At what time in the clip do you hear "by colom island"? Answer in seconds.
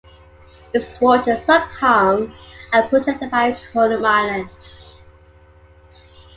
3.29-4.49